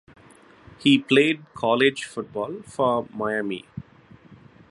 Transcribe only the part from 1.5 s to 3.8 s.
college football for Miami.